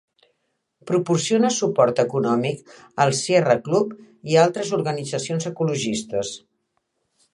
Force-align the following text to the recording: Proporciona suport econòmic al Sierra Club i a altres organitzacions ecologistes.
Proporciona 0.91 1.51
suport 1.57 2.01
econòmic 2.03 2.73
al 3.05 3.13
Sierra 3.19 3.57
Club 3.67 3.93
i 4.33 4.39
a 4.39 4.47
altres 4.47 4.73
organitzacions 4.79 5.47
ecologistes. 5.51 6.33